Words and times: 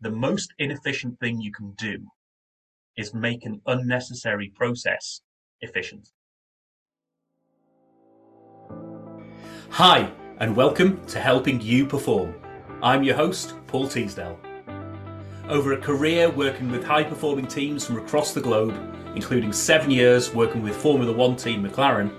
the 0.00 0.10
most 0.10 0.52
inefficient 0.58 1.18
thing 1.20 1.40
you 1.40 1.50
can 1.50 1.72
do 1.72 1.98
is 2.98 3.14
make 3.14 3.46
an 3.46 3.60
unnecessary 3.66 4.52
process 4.54 5.22
efficient. 5.62 6.10
Hi, 9.70 10.10
and 10.38 10.54
welcome 10.54 11.04
to 11.06 11.18
Helping 11.18 11.60
You 11.62 11.86
Perform. 11.86 12.34
I'm 12.82 13.02
your 13.02 13.16
host, 13.16 13.54
Paul 13.66 13.88
Teasdale. 13.88 14.38
Over 15.48 15.72
a 15.72 15.78
career 15.78 16.30
working 16.30 16.70
with 16.70 16.84
high 16.84 17.04
performing 17.04 17.46
teams 17.46 17.86
from 17.86 17.96
across 17.96 18.34
the 18.34 18.40
globe, 18.40 18.78
including 19.14 19.52
seven 19.52 19.90
years 19.90 20.34
working 20.34 20.62
with 20.62 20.76
Formula 20.76 21.12
One 21.12 21.36
team 21.36 21.66
McLaren, 21.66 22.10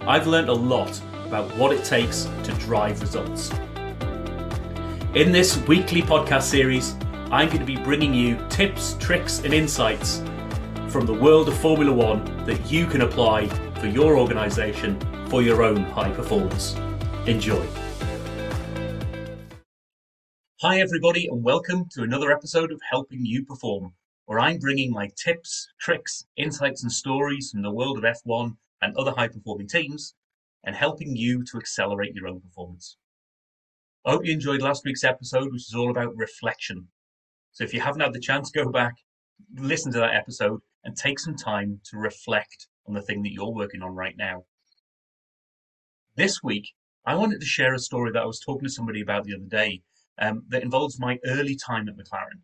I've 0.00 0.26
learned 0.26 0.48
a 0.48 0.54
lot 0.54 0.98
about 1.26 1.54
what 1.56 1.72
it 1.72 1.84
takes 1.84 2.24
to 2.44 2.52
drive 2.60 3.02
results. 3.02 3.50
In 5.14 5.32
this 5.32 5.58
weekly 5.66 6.00
podcast 6.00 6.42
series, 6.42 6.94
I'm 7.30 7.48
going 7.48 7.60
to 7.60 7.66
be 7.66 7.76
bringing 7.76 8.14
you 8.14 8.42
tips, 8.48 8.96
tricks, 8.98 9.40
and 9.44 9.52
insights 9.52 10.22
from 10.88 11.04
the 11.04 11.12
world 11.12 11.46
of 11.48 11.58
Formula 11.58 11.92
One 11.92 12.24
that 12.46 12.72
you 12.72 12.86
can 12.86 13.02
apply 13.02 13.48
for 13.80 13.86
your 13.86 14.16
organisation 14.16 14.98
for 15.28 15.42
your 15.42 15.62
own 15.62 15.82
high 15.84 16.10
performance. 16.10 16.74
Enjoy. 17.26 17.66
Hi, 20.62 20.80
everybody, 20.80 21.28
and 21.28 21.44
welcome 21.44 21.84
to 21.90 22.02
another 22.02 22.32
episode 22.32 22.72
of 22.72 22.80
Helping 22.90 23.26
You 23.26 23.44
Perform, 23.44 23.92
where 24.24 24.40
I'm 24.40 24.58
bringing 24.58 24.90
my 24.90 25.10
tips, 25.22 25.68
tricks, 25.78 26.24
insights, 26.38 26.82
and 26.82 26.90
stories 26.90 27.50
from 27.50 27.60
the 27.60 27.70
world 27.70 27.98
of 27.98 28.04
F1 28.04 28.56
and 28.80 28.96
other 28.96 29.12
high 29.12 29.28
performing 29.28 29.68
teams 29.68 30.14
and 30.64 30.74
helping 30.74 31.14
you 31.14 31.44
to 31.44 31.58
accelerate 31.58 32.14
your 32.14 32.26
own 32.26 32.40
performance. 32.40 32.96
I 34.06 34.12
hope 34.12 34.24
you 34.24 34.32
enjoyed 34.32 34.62
last 34.62 34.86
week's 34.86 35.04
episode, 35.04 35.52
which 35.52 35.68
is 35.68 35.74
all 35.74 35.90
about 35.90 36.16
reflection. 36.16 36.88
So 37.58 37.64
if 37.64 37.74
you 37.74 37.80
haven't 37.80 38.02
had 38.02 38.12
the 38.12 38.20
chance, 38.20 38.52
go 38.52 38.70
back, 38.70 38.94
listen 39.56 39.90
to 39.90 39.98
that 39.98 40.14
episode, 40.14 40.60
and 40.84 40.96
take 40.96 41.18
some 41.18 41.34
time 41.34 41.80
to 41.90 41.96
reflect 41.96 42.68
on 42.86 42.94
the 42.94 43.02
thing 43.02 43.20
that 43.24 43.32
you're 43.32 43.52
working 43.52 43.82
on 43.82 43.96
right 43.96 44.14
now. 44.16 44.44
This 46.14 46.40
week, 46.40 46.68
I 47.04 47.16
wanted 47.16 47.40
to 47.40 47.46
share 47.46 47.74
a 47.74 47.80
story 47.80 48.12
that 48.12 48.22
I 48.22 48.26
was 48.26 48.38
talking 48.38 48.62
to 48.62 48.72
somebody 48.72 49.00
about 49.00 49.24
the 49.24 49.34
other 49.34 49.48
day 49.48 49.82
um, 50.20 50.44
that 50.50 50.62
involves 50.62 51.00
my 51.00 51.18
early 51.26 51.56
time 51.56 51.88
at 51.88 51.96
McLaren. 51.96 52.42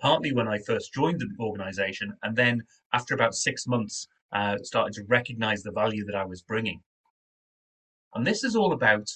Partly 0.00 0.32
when 0.32 0.48
I 0.48 0.56
first 0.66 0.94
joined 0.94 1.20
the 1.20 1.28
organization, 1.38 2.14
and 2.22 2.34
then 2.34 2.62
after 2.94 3.12
about 3.12 3.34
six 3.34 3.66
months, 3.66 4.08
uh, 4.32 4.56
started 4.62 4.94
to 4.94 5.04
recognize 5.06 5.64
the 5.64 5.70
value 5.70 6.06
that 6.06 6.16
I 6.16 6.24
was 6.24 6.40
bringing. 6.40 6.80
And 8.14 8.26
this 8.26 8.42
is 8.42 8.56
all 8.56 8.72
about 8.72 9.06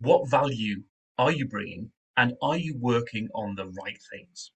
what 0.00 0.28
value 0.28 0.82
are 1.16 1.30
you 1.30 1.46
bringing 1.46 1.92
and 2.16 2.34
are 2.40 2.56
you 2.56 2.76
working 2.78 3.28
on 3.34 3.54
the 3.54 3.66
right 3.66 4.00
things? 4.10 4.52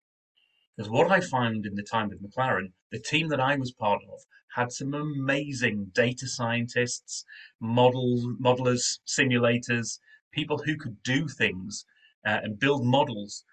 Because 0.77 0.91
what 0.91 1.11
I 1.11 1.20
found 1.20 1.66
in 1.66 1.75
the 1.75 1.83
time 1.83 2.08
with 2.08 2.22
McLaren, 2.22 2.72
the 2.91 2.98
team 2.98 3.28
that 3.28 3.41
I 3.41 3.56
was 3.56 3.72
part 3.72 4.03
of 4.11 4.20
had 4.55 4.72
some 4.72 4.94
amazing 4.94 5.92
data 5.94 6.27
scientists, 6.27 7.25
model, 7.61 8.34
modelers, 8.41 9.00
simulators, 9.06 9.98
people 10.33 10.58
who 10.58 10.77
could 10.77 11.03
do 11.03 11.28
things 11.28 11.84
uh, 12.27 12.41
and 12.42 12.58
build 12.58 12.84
models 12.84 13.44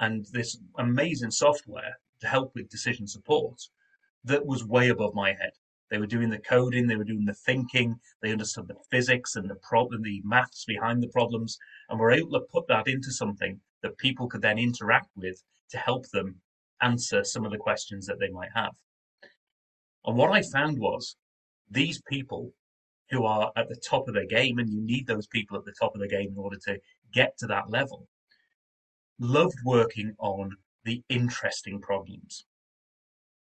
and 0.00 0.26
this 0.32 0.58
amazing 0.78 1.30
software 1.30 1.98
to 2.20 2.28
help 2.28 2.54
with 2.54 2.68
decision 2.68 3.06
support 3.06 3.60
that 4.24 4.46
was 4.46 4.64
way 4.64 4.88
above 4.88 5.14
my 5.14 5.34
head. 5.34 5.52
They 5.94 6.00
were 6.00 6.06
doing 6.06 6.28
the 6.28 6.40
coding, 6.40 6.88
they 6.88 6.96
were 6.96 7.04
doing 7.04 7.24
the 7.24 7.34
thinking, 7.34 8.00
they 8.20 8.32
understood 8.32 8.66
the 8.66 8.74
physics 8.90 9.36
and 9.36 9.48
the 9.48 9.54
problem, 9.54 10.02
the 10.02 10.20
maths 10.24 10.64
behind 10.64 11.00
the 11.00 11.08
problems, 11.08 11.56
and 11.88 12.00
were 12.00 12.10
able 12.10 12.32
to 12.32 12.46
put 12.50 12.66
that 12.66 12.88
into 12.88 13.12
something 13.12 13.60
that 13.80 13.96
people 13.98 14.26
could 14.26 14.42
then 14.42 14.58
interact 14.58 15.10
with 15.14 15.40
to 15.70 15.78
help 15.78 16.08
them 16.10 16.40
answer 16.82 17.22
some 17.22 17.44
of 17.44 17.52
the 17.52 17.58
questions 17.58 18.06
that 18.06 18.18
they 18.18 18.28
might 18.30 18.50
have. 18.56 18.72
And 20.04 20.16
what 20.16 20.32
I 20.32 20.42
found 20.42 20.80
was 20.80 21.14
these 21.70 22.02
people 22.08 22.52
who 23.10 23.24
are 23.24 23.52
at 23.54 23.68
the 23.68 23.76
top 23.76 24.08
of 24.08 24.14
their 24.14 24.26
game, 24.26 24.58
and 24.58 24.68
you 24.68 24.80
need 24.80 25.06
those 25.06 25.28
people 25.28 25.56
at 25.56 25.64
the 25.64 25.76
top 25.78 25.94
of 25.94 26.00
the 26.00 26.08
game 26.08 26.32
in 26.32 26.38
order 26.38 26.58
to 26.64 26.80
get 27.12 27.38
to 27.38 27.46
that 27.46 27.70
level, 27.70 28.08
loved 29.20 29.58
working 29.64 30.16
on 30.18 30.56
the 30.84 31.04
interesting 31.08 31.80
problems 31.80 32.46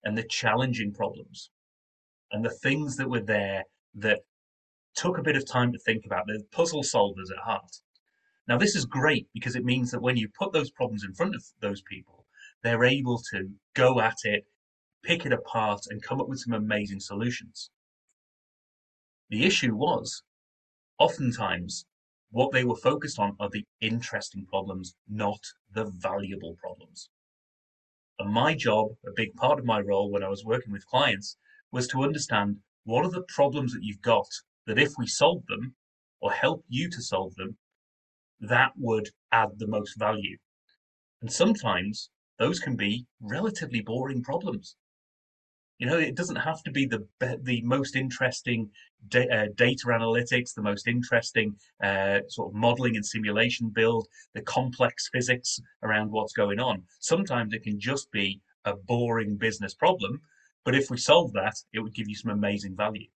and 0.03 0.15
the 0.15 0.27
challenging 0.29 0.93
problems 0.93 1.49
and 2.31 2.43
the 2.43 2.49
things 2.49 2.97
that 2.97 3.09
were 3.09 3.21
there 3.21 3.63
that 3.95 4.19
took 4.95 5.17
a 5.17 5.23
bit 5.23 5.35
of 5.35 5.45
time 5.45 5.71
to 5.71 5.79
think 5.79 6.05
about. 6.05 6.27
the 6.27 6.43
puzzle 6.51 6.83
solvers 6.83 7.31
at 7.31 7.43
heart. 7.43 7.81
Now, 8.47 8.57
this 8.57 8.75
is 8.75 8.85
great 8.85 9.27
because 9.33 9.55
it 9.55 9.65
means 9.65 9.91
that 9.91 10.01
when 10.01 10.17
you 10.17 10.29
put 10.29 10.53
those 10.53 10.71
problems 10.71 11.03
in 11.03 11.13
front 11.13 11.35
of 11.35 11.43
those 11.59 11.81
people, 11.81 12.25
they're 12.63 12.83
able 12.83 13.19
to 13.31 13.49
go 13.73 13.99
at 13.99 14.17
it, 14.23 14.45
pick 15.03 15.25
it 15.25 15.33
apart, 15.33 15.81
and 15.89 16.01
come 16.01 16.21
up 16.21 16.27
with 16.27 16.39
some 16.39 16.53
amazing 16.53 16.99
solutions. 16.99 17.69
The 19.29 19.45
issue 19.45 19.75
was, 19.75 20.23
oftentimes, 20.99 21.85
what 22.31 22.51
they 22.51 22.63
were 22.63 22.75
focused 22.75 23.17
on 23.17 23.35
are 23.39 23.49
the 23.49 23.65
interesting 23.81 24.45
problems, 24.45 24.95
not 25.07 25.39
the 25.73 25.85
valuable 25.85 26.55
problems. 26.59 27.09
And 28.19 28.31
my 28.31 28.53
job, 28.53 28.89
a 29.05 29.11
big 29.15 29.35
part 29.35 29.59
of 29.59 29.65
my 29.65 29.79
role 29.79 30.11
when 30.11 30.23
I 30.23 30.29
was 30.29 30.45
working 30.45 30.71
with 30.71 30.85
clients, 30.85 31.37
was 31.75 31.87
to 31.89 32.03
understand 32.03 32.55
what 32.85 33.03
are 33.03 33.11
the 33.11 33.25
problems 33.27 33.73
that 33.73 33.83
you've 33.83 34.01
got 34.01 34.29
that 34.65 34.79
if 34.79 34.93
we 34.97 35.05
solve 35.05 35.45
them 35.47 35.75
or 36.21 36.31
help 36.31 36.63
you 36.69 36.89
to 36.89 37.01
solve 37.01 37.35
them, 37.35 37.57
that 38.39 38.71
would 38.77 39.09
add 39.33 39.49
the 39.57 39.67
most 39.67 39.99
value. 39.99 40.37
And 41.21 41.29
sometimes 41.29 42.09
those 42.39 42.61
can 42.61 42.77
be 42.77 43.05
relatively 43.19 43.81
boring 43.81 44.23
problems. 44.23 44.77
You 45.77 45.87
know, 45.87 45.97
it 45.97 46.15
doesn't 46.15 46.37
have 46.49 46.63
to 46.63 46.71
be 46.71 46.85
the 46.85 47.05
the 47.41 47.61
most 47.63 47.97
interesting 47.97 48.69
da- 49.09 49.27
uh, 49.37 49.47
data 49.55 49.87
analytics, 49.87 50.53
the 50.53 50.69
most 50.71 50.87
interesting 50.87 51.57
uh, 51.83 52.19
sort 52.29 52.47
of 52.49 52.55
modeling 52.55 52.95
and 52.95 53.05
simulation 53.05 53.69
build, 53.69 54.07
the 54.33 54.41
complex 54.43 55.09
physics 55.11 55.59
around 55.83 56.09
what's 56.11 56.31
going 56.31 56.59
on. 56.59 56.83
Sometimes 57.01 57.53
it 57.53 57.63
can 57.63 57.77
just 57.77 58.09
be 58.11 58.39
a 58.63 58.73
boring 58.77 59.35
business 59.35 59.73
problem 59.73 60.21
but 60.65 60.75
if 60.75 60.89
we 60.89 60.97
solve 60.97 61.31
that, 61.33 61.53
it 61.73 61.79
would 61.79 61.93
give 61.93 62.09
you 62.09 62.15
some 62.15 62.31
amazing 62.31 62.75
value. 62.75 63.07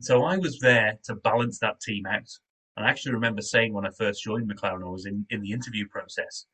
So 0.00 0.24
I 0.24 0.36
was 0.36 0.58
there 0.58 0.98
to 1.04 1.14
balance 1.14 1.60
that 1.60 1.80
team 1.80 2.04
out. 2.06 2.28
And 2.76 2.84
I 2.84 2.90
actually 2.90 3.14
remember 3.14 3.40
saying 3.40 3.72
when 3.72 3.86
I 3.86 3.90
first 3.96 4.24
joined 4.24 4.50
McLaren, 4.50 4.84
I 4.84 4.90
was 4.90 5.06
in, 5.06 5.24
in 5.30 5.40
the 5.40 5.52
interview 5.52 5.86
process, 5.86 6.46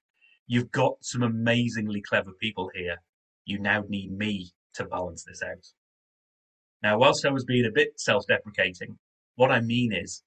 you've 0.46 0.70
got 0.70 0.96
some 1.00 1.22
amazingly 1.22 2.02
clever 2.02 2.32
people 2.38 2.70
here. 2.74 2.96
You 3.46 3.58
now 3.58 3.84
need 3.88 4.12
me 4.12 4.52
to 4.74 4.84
balance 4.84 5.24
this 5.24 5.42
out. 5.42 5.66
Now, 6.82 6.98
whilst 6.98 7.24
I 7.24 7.30
was 7.30 7.44
being 7.46 7.64
a 7.64 7.72
bit 7.74 7.98
self 7.98 8.26
deprecating, 8.26 8.98
what 9.36 9.50
I 9.50 9.62
mean 9.62 9.94
is 9.94 10.22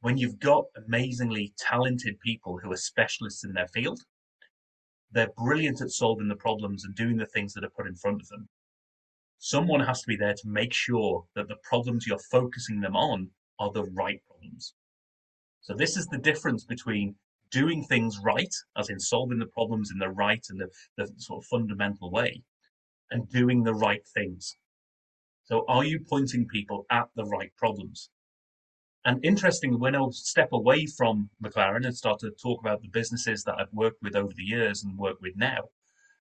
when 0.00 0.18
you've 0.18 0.40
got 0.40 0.64
amazingly 0.86 1.52
talented 1.58 2.18
people 2.20 2.58
who 2.58 2.72
are 2.72 2.76
specialists 2.76 3.44
in 3.44 3.52
their 3.52 3.68
field, 3.68 4.00
they're 5.12 5.30
brilliant 5.36 5.80
at 5.80 5.90
solving 5.90 6.28
the 6.28 6.36
problems 6.36 6.84
and 6.84 6.94
doing 6.96 7.16
the 7.16 7.26
things 7.26 7.52
that 7.52 7.64
are 7.64 7.70
put 7.70 7.86
in 7.86 7.94
front 7.94 8.20
of 8.20 8.28
them 8.28 8.48
someone 9.40 9.80
has 9.80 10.02
to 10.02 10.06
be 10.06 10.16
there 10.16 10.34
to 10.34 10.48
make 10.48 10.72
sure 10.72 11.24
that 11.34 11.48
the 11.48 11.56
problems 11.64 12.06
you're 12.06 12.18
focusing 12.30 12.80
them 12.80 12.94
on 12.94 13.28
are 13.58 13.72
the 13.72 13.84
right 13.84 14.20
problems. 14.26 14.74
So 15.62 15.74
this 15.74 15.96
is 15.96 16.06
the 16.06 16.18
difference 16.18 16.64
between 16.64 17.14
doing 17.50 17.82
things 17.84 18.18
right, 18.22 18.54
as 18.76 18.90
in 18.90 19.00
solving 19.00 19.38
the 19.38 19.46
problems 19.46 19.90
in 19.90 19.98
the 19.98 20.10
right 20.10 20.44
and 20.50 20.60
the, 20.60 20.68
the 20.98 21.10
sort 21.16 21.42
of 21.42 21.46
fundamental 21.46 22.10
way, 22.10 22.42
and 23.10 23.28
doing 23.30 23.64
the 23.64 23.74
right 23.74 24.06
things. 24.14 24.56
So 25.44 25.64
are 25.68 25.84
you 25.84 26.00
pointing 26.08 26.46
people 26.46 26.84
at 26.90 27.08
the 27.16 27.24
right 27.24 27.50
problems? 27.56 28.10
And 29.06 29.24
interestingly, 29.24 29.78
when 29.78 29.96
I 29.96 30.06
step 30.10 30.50
away 30.52 30.84
from 30.84 31.30
McLaren 31.42 31.86
and 31.86 31.96
start 31.96 32.20
to 32.20 32.30
talk 32.30 32.60
about 32.60 32.82
the 32.82 32.88
businesses 32.88 33.42
that 33.44 33.56
I've 33.58 33.72
worked 33.72 34.02
with 34.02 34.14
over 34.14 34.34
the 34.36 34.44
years 34.44 34.84
and 34.84 34.98
work 34.98 35.16
with 35.22 35.34
now, 35.34 35.70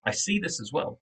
I 0.06 0.12
see 0.12 0.40
this 0.40 0.62
as 0.62 0.72
well 0.72 1.02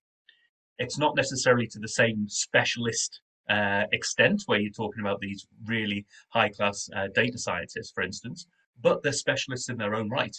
it's 0.80 0.98
not 0.98 1.16
necessarily 1.16 1.68
to 1.68 1.80
the 1.80 1.88
same 1.88 2.28
specialist 2.30 3.22
uh, 3.50 3.84
extent 3.92 4.44
where 4.46 4.60
you're 4.60 4.72
talking 4.72 5.02
about 5.02 5.20
these 5.20 5.48
really 5.66 6.06
high 6.30 6.50
class 6.50 6.90
uh, 6.96 7.08
data 7.16 7.38
scientists, 7.38 7.92
for 7.92 8.04
instance, 8.04 8.48
but 8.82 9.02
they're 9.02 9.12
specialists 9.12 9.70
in 9.70 9.78
their 9.78 9.96
own 9.96 10.10
right. 10.10 10.36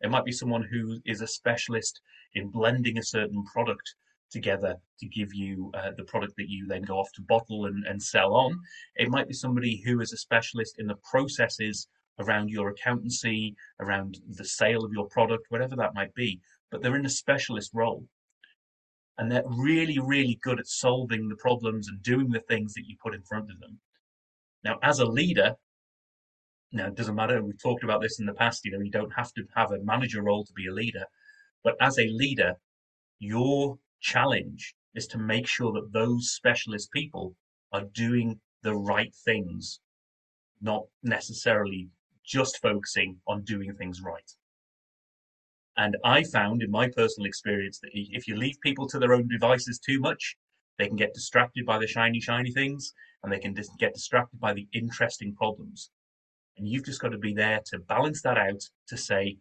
It 0.00 0.10
might 0.10 0.24
be 0.24 0.32
someone 0.32 0.62
who 0.62 0.98
is 1.04 1.20
a 1.20 1.26
specialist 1.26 2.00
in 2.34 2.48
blending 2.48 2.98
a 2.98 3.02
certain 3.02 3.44
product 3.44 3.94
together 4.30 4.76
to 4.98 5.06
give 5.06 5.34
you 5.34 5.70
uh, 5.74 5.90
the 5.96 6.04
product 6.04 6.34
that 6.38 6.48
you 6.48 6.66
then 6.66 6.82
go 6.82 6.98
off 6.98 7.12
to 7.12 7.22
bottle 7.22 7.66
and, 7.66 7.84
and 7.86 8.02
sell 8.02 8.34
on. 8.34 8.58
It 8.96 9.10
might 9.10 9.28
be 9.28 9.34
somebody 9.34 9.82
who 9.84 10.00
is 10.00 10.12
a 10.12 10.16
specialist 10.16 10.76
in 10.78 10.86
the 10.86 10.96
processes 11.08 11.86
around 12.18 12.48
your 12.48 12.70
accountancy, 12.70 13.54
around 13.80 14.18
the 14.30 14.44
sale 14.44 14.84
of 14.84 14.92
your 14.92 15.06
product, 15.08 15.46
whatever 15.50 15.76
that 15.76 15.94
might 15.94 16.14
be, 16.14 16.40
but 16.70 16.82
they're 16.82 16.96
in 16.96 17.06
a 17.06 17.10
specialist 17.10 17.70
role 17.74 18.04
and 19.22 19.30
they're 19.30 19.44
really, 19.46 20.00
really 20.00 20.40
good 20.42 20.58
at 20.58 20.66
solving 20.66 21.28
the 21.28 21.36
problems 21.36 21.86
and 21.86 22.02
doing 22.02 22.28
the 22.28 22.40
things 22.40 22.74
that 22.74 22.88
you 22.88 22.96
put 23.00 23.14
in 23.14 23.22
front 23.22 23.52
of 23.52 23.60
them. 23.60 23.78
Now, 24.64 24.80
as 24.82 24.98
a 24.98 25.06
leader, 25.06 25.54
now 26.72 26.88
it 26.88 26.96
doesn't 26.96 27.14
matter. 27.14 27.40
We've 27.40 27.62
talked 27.62 27.84
about 27.84 28.02
this 28.02 28.18
in 28.18 28.26
the 28.26 28.34
past. 28.34 28.64
You 28.64 28.72
know, 28.72 28.80
you 28.80 28.90
don't 28.90 29.12
have 29.12 29.32
to 29.34 29.44
have 29.54 29.70
a 29.70 29.78
manager 29.84 30.24
role 30.24 30.44
to 30.44 30.52
be 30.54 30.66
a 30.66 30.72
leader, 30.72 31.04
But 31.62 31.76
as 31.80 32.00
a 32.00 32.08
leader, 32.08 32.54
your 33.20 33.78
challenge 34.00 34.74
is 34.96 35.06
to 35.06 35.18
make 35.18 35.46
sure 35.46 35.70
that 35.70 35.92
those 35.92 36.32
specialist 36.32 36.90
people 36.90 37.36
are 37.72 37.84
doing 37.94 38.40
the 38.64 38.74
right 38.74 39.14
things, 39.24 39.78
not 40.60 40.82
necessarily 41.04 41.90
just 42.24 42.60
focusing 42.60 43.18
on 43.28 43.44
doing 43.44 43.72
things 43.76 44.00
right. 44.02 44.32
And 45.76 45.96
I 46.04 46.22
found 46.22 46.62
in 46.62 46.70
my 46.70 46.88
personal 46.88 47.26
experience 47.26 47.78
that 47.80 47.90
if 47.94 48.28
you 48.28 48.36
leave 48.36 48.60
people 48.62 48.86
to 48.88 48.98
their 48.98 49.14
own 49.14 49.28
devices 49.28 49.78
too 49.78 50.00
much, 50.00 50.36
they 50.78 50.86
can 50.86 50.96
get 50.96 51.14
distracted 51.14 51.64
by 51.64 51.78
the 51.78 51.86
shiny, 51.86 52.20
shiny 52.20 52.52
things 52.52 52.92
and 53.22 53.32
they 53.32 53.38
can 53.38 53.54
get 53.78 53.94
distracted 53.94 54.40
by 54.40 54.52
the 54.52 54.68
interesting 54.72 55.34
problems. 55.34 55.90
And 56.56 56.68
you've 56.68 56.84
just 56.84 57.00
got 57.00 57.12
to 57.12 57.18
be 57.18 57.32
there 57.32 57.60
to 57.66 57.78
balance 57.78 58.22
that 58.22 58.36
out 58.36 58.62
to 58.88 58.96
say, 58.96 59.38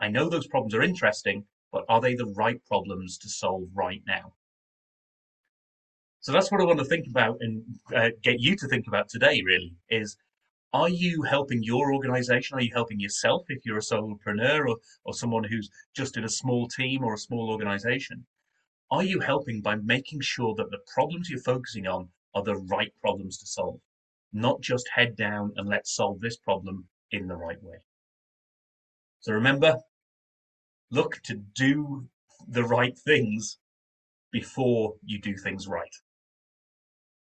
I 0.00 0.08
know 0.08 0.28
those 0.28 0.46
problems 0.46 0.74
are 0.74 0.82
interesting, 0.82 1.44
but 1.72 1.84
are 1.88 2.00
they 2.00 2.14
the 2.14 2.32
right 2.36 2.60
problems 2.66 3.18
to 3.18 3.28
solve 3.28 3.68
right 3.74 4.02
now? 4.06 4.34
So 6.20 6.32
that's 6.32 6.52
what 6.52 6.60
I 6.60 6.64
want 6.64 6.80
to 6.80 6.84
think 6.84 7.06
about 7.08 7.38
and 7.40 7.62
uh, 7.94 8.10
get 8.22 8.40
you 8.40 8.54
to 8.56 8.68
think 8.68 8.86
about 8.86 9.08
today, 9.08 9.42
really, 9.44 9.74
is 9.88 10.16
are 10.72 10.88
you 10.88 11.22
helping 11.22 11.62
your 11.62 11.92
organization? 11.92 12.56
Are 12.56 12.62
you 12.62 12.70
helping 12.72 13.00
yourself 13.00 13.44
if 13.48 13.66
you're 13.66 13.78
a 13.78 13.80
solopreneur 13.80 14.68
or, 14.68 14.76
or 15.04 15.12
someone 15.12 15.44
who's 15.44 15.68
just 15.94 16.16
in 16.16 16.24
a 16.24 16.28
small 16.28 16.68
team 16.68 17.02
or 17.02 17.14
a 17.14 17.18
small 17.18 17.50
organization? 17.50 18.24
Are 18.90 19.02
you 19.02 19.20
helping 19.20 19.60
by 19.60 19.76
making 19.76 20.20
sure 20.20 20.54
that 20.56 20.70
the 20.70 20.80
problems 20.92 21.28
you're 21.28 21.40
focusing 21.40 21.86
on 21.86 22.08
are 22.34 22.42
the 22.42 22.56
right 22.56 22.92
problems 23.00 23.38
to 23.38 23.46
solve? 23.46 23.80
Not 24.32 24.60
just 24.60 24.88
head 24.94 25.16
down 25.16 25.52
and 25.56 25.68
let's 25.68 25.94
solve 25.94 26.20
this 26.20 26.36
problem 26.36 26.86
in 27.10 27.26
the 27.26 27.36
right 27.36 27.60
way. 27.62 27.78
So 29.20 29.32
remember, 29.32 29.76
look 30.92 31.20
to 31.24 31.34
do 31.34 32.06
the 32.48 32.64
right 32.64 32.96
things 32.96 33.58
before 34.30 34.94
you 35.04 35.20
do 35.20 35.36
things 35.36 35.66
right. 35.66 35.94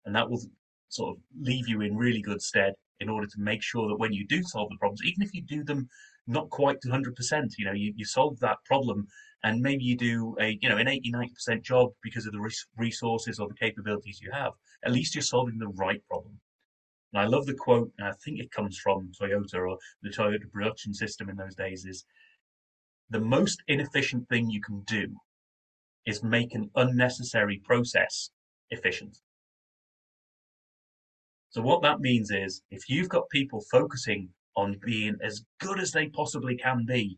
And 0.06 0.16
that 0.16 0.30
will 0.30 0.42
sort 0.88 1.18
of 1.18 1.22
leave 1.42 1.68
you 1.68 1.82
in 1.82 1.98
really 1.98 2.22
good 2.22 2.42
stead 2.42 2.76
in 3.00 3.10
order 3.10 3.28
to 3.28 3.40
make 3.40 3.62
sure 3.62 3.88
that 3.88 4.00
when 4.00 4.14
you 4.14 4.26
do 4.28 4.42
solve 4.44 4.70
the 4.70 4.78
problems, 4.78 5.02
even 5.04 5.22
if 5.22 5.34
you 5.34 5.42
do 5.42 5.64
them 5.64 5.88
not 6.28 6.50
quite 6.50 6.82
to 6.82 6.90
100%, 6.90 7.52
you 7.58 7.66
know, 7.66 7.74
you, 7.74 7.94
you 7.96 8.06
solve 8.06 8.40
that 8.40 8.58
problem 8.66 9.08
and 9.44 9.62
maybe 9.62 9.84
you 9.84 9.96
do 9.96 10.36
a, 10.40 10.58
you 10.62 10.70
know, 10.70 10.78
an 10.78 10.88
80, 10.88 11.12
90% 11.12 11.62
job 11.62 11.92
because 12.02 12.26
of 12.26 12.34
the 12.34 12.52
resources 12.78 13.40
or 13.40 13.48
the 13.48 13.54
capabilities 13.54 14.20
you 14.22 14.32
have, 14.32 14.54
at 14.84 14.92
least 14.92 15.14
you're 15.14 15.22
solving 15.22 15.60
the 15.60 15.68
right 15.68 16.02
problem. 16.08 16.40
And 17.14 17.22
I 17.22 17.28
love 17.28 17.46
the 17.46 17.54
quote, 17.54 17.92
and 17.98 18.08
I 18.08 18.12
think 18.24 18.40
it 18.40 18.52
comes 18.52 18.78
from 18.80 19.12
Toyota 19.22 19.70
or 19.70 19.78
the 20.02 20.10
Toyota 20.10 20.52
production 20.52 20.94
system 20.94 21.30
in 21.30 21.36
those 21.36 21.56
days 21.56 21.86
is 21.86 22.06
the 23.10 23.20
most 23.20 23.62
inefficient 23.68 24.28
thing 24.30 24.50
you 24.50 24.62
can 24.62 24.82
do 24.82 25.16
is 26.06 26.24
make 26.24 26.54
an 26.54 26.70
unnecessary 26.76 27.62
process 27.64 28.32
efficient. 28.72 29.18
So 31.56 31.62
what 31.62 31.82
that 31.84 32.02
means 32.02 32.32
is 32.32 32.64
if 32.70 32.90
you've 32.90 33.08
got 33.08 33.30
people 33.30 33.64
focusing 33.72 34.28
on 34.58 34.78
being 34.86 35.16
as 35.24 35.46
good 35.62 35.80
as 35.80 35.94
they 35.94 36.10
possibly 36.10 36.58
can 36.58 36.84
be 36.86 37.18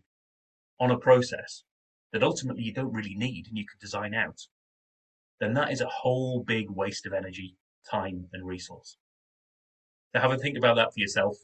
on 0.79 0.91
a 0.91 0.99
process 0.99 1.63
that 2.13 2.21
ultimately 2.21 2.61
you 2.61 2.71
don't 2.71 2.93
really 2.93 3.15
need 3.15 3.47
and 3.47 3.57
you 3.57 3.65
could 3.65 3.79
design 3.79 4.13
out, 4.13 4.39
then 5.39 5.55
that 5.55 5.71
is 5.71 5.81
a 5.81 5.87
whole 5.87 6.43
big 6.43 6.69
waste 6.69 7.07
of 7.07 7.13
energy, 7.13 7.55
time, 7.89 8.27
and 8.31 8.45
resource. 8.45 8.97
So 10.13 10.21
have 10.21 10.31
a 10.31 10.37
think 10.37 10.55
about 10.55 10.75
that 10.75 10.93
for 10.93 10.99
yourself. 10.99 11.35